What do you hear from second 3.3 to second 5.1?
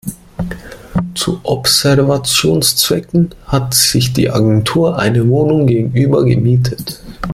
hat sich die Agentur